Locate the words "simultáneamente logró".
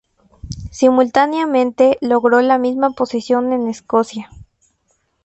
0.71-2.41